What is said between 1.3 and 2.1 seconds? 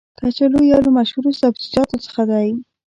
سبزیجاتو